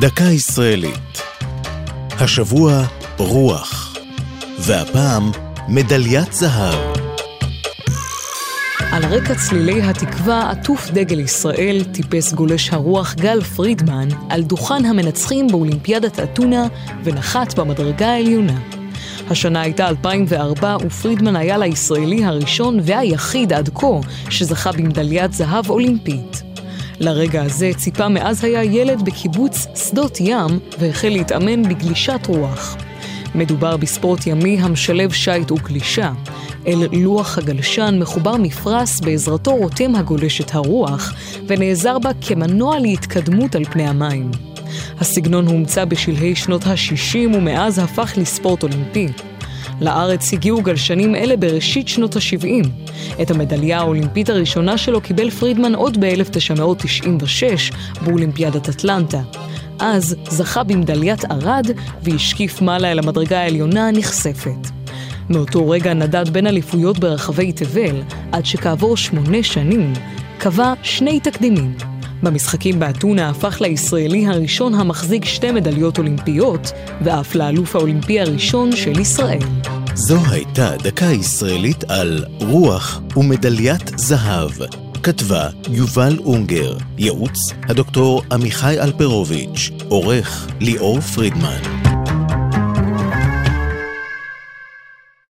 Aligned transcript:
דקה 0.00 0.24
ישראלית. 0.24 1.22
השבוע 2.10 2.84
רוח, 3.16 3.96
והפעם 4.58 5.30
מדליית 5.68 6.32
זהב. 6.32 6.74
על 8.92 9.04
רקע 9.04 9.34
צלילי 9.34 9.82
התקווה 9.82 10.50
עטוף 10.50 10.90
דגל 10.90 11.20
ישראל 11.20 11.84
טיפס 11.92 12.32
גולש 12.32 12.70
הרוח 12.72 13.14
גל 13.14 13.40
פרידמן 13.40 14.08
על 14.30 14.42
דוכן 14.42 14.84
המנצחים 14.84 15.46
באולימפיאדת 15.48 16.20
אתונה 16.20 16.66
ונחת 17.04 17.58
במדרגה 17.58 18.08
העליונה. 18.08 18.58
השנה 19.30 19.60
הייתה 19.60 19.88
2004 19.88 20.76
ופרידמן 20.86 21.36
היה 21.36 21.58
לישראלי 21.58 22.24
הראשון 22.24 22.78
והיחיד 22.82 23.52
עד 23.52 23.68
כה 23.74 24.00
שזכה 24.30 24.72
במדליית 24.72 25.32
זהב 25.32 25.70
אולימפית. 25.70 26.43
לרגע 27.00 27.42
הזה 27.42 27.70
ציפה 27.76 28.08
מאז 28.08 28.44
היה 28.44 28.64
ילד 28.64 29.04
בקיבוץ 29.04 29.66
שדות 29.88 30.20
ים 30.20 30.58
והחל 30.78 31.08
להתאמן 31.08 31.62
בגלישת 31.62 32.26
רוח. 32.26 32.76
מדובר 33.34 33.76
בספורט 33.76 34.26
ימי 34.26 34.58
המשלב 34.60 35.12
שיט 35.12 35.52
וגלישה. 35.52 36.12
אל 36.66 36.86
לוח 36.92 37.38
הגלשן 37.38 37.98
מחובר 38.00 38.36
מפרש 38.36 39.00
בעזרתו 39.00 39.56
רותם 39.56 39.94
הגולש 39.94 40.40
את 40.40 40.54
הרוח 40.54 41.12
ונעזר 41.46 41.98
בה 41.98 42.10
כמנוע 42.20 42.78
להתקדמות 42.78 43.54
על 43.54 43.64
פני 43.64 43.88
המים. 43.88 44.30
הסגנון 45.00 45.46
הומצא 45.46 45.84
בשלהי 45.84 46.34
שנות 46.34 46.66
ה-60 46.66 47.36
ומאז 47.36 47.78
הפך 47.78 48.12
לספורט 48.16 48.62
אולימפי. 48.62 49.08
לארץ 49.80 50.32
הגיעו 50.32 50.62
גלשנים 50.62 51.14
אלה 51.14 51.36
בראשית 51.36 51.88
שנות 51.88 52.16
ה-70. 52.16 52.68
את 53.22 53.30
המדליה 53.30 53.78
האולימפית 53.78 54.30
הראשונה 54.30 54.78
שלו 54.78 55.00
קיבל 55.00 55.30
פרידמן 55.30 55.74
עוד 55.74 56.04
ב-1996 56.04 57.74
באולימפיאדת 58.04 58.68
אטלנטה. 58.68 59.20
אז 59.78 60.16
זכה 60.28 60.62
במדליית 60.62 61.24
ערד 61.24 61.66
והשקיף 62.02 62.62
מעלה 62.62 62.92
אל 62.92 62.98
המדרגה 62.98 63.40
העליונה 63.40 63.88
הנכספת. 63.88 64.68
מאותו 65.30 65.68
רגע 65.68 65.94
נדד 65.94 66.28
בין 66.28 66.46
אליפויות 66.46 66.98
ברחבי 66.98 67.52
תבל, 67.52 68.02
עד 68.32 68.46
שכעבור 68.46 68.96
שמונה 68.96 69.42
שנים 69.42 69.92
קבע 70.38 70.72
שני 70.82 71.20
תקדימים. 71.20 71.93
במשחקים 72.24 72.78
באתונה 72.78 73.28
הפך 73.30 73.60
לישראלי 73.60 74.26
הראשון 74.26 74.74
המחזיק 74.74 75.24
שתי 75.24 75.52
מדליות 75.52 75.98
אולימפיות, 75.98 76.72
ואף 77.04 77.34
לאלוף 77.34 77.76
האולימפי 77.76 78.20
הראשון 78.20 78.76
של 78.76 79.00
ישראל. 79.00 79.38
זו 79.94 80.18
הייתה 80.30 80.76
דקה 80.82 81.06
ישראלית 81.06 81.84
על 81.88 82.24
רוח 82.40 83.00
ומדליית 83.16 83.90
זהב. 83.96 84.50
כתבה 85.02 85.48
יובל 85.70 86.18
אונגר, 86.18 86.76
ייעוץ 86.98 87.38
הדוקטור 87.68 88.22
עמיחי 88.32 88.80
אלפרוביץ', 88.80 89.70
עורך 89.88 90.46
ליאור 90.60 91.00
פרידמן. 91.00 91.83